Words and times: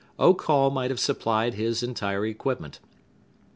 Oak 0.17 0.41
Hall 0.45 0.71
might 0.71 0.89
have 0.89 0.99
supplied 0.99 1.53
his 1.53 1.83
entire 1.83 2.25
equipment. 2.25 2.79